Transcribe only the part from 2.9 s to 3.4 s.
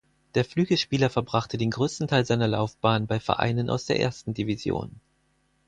bei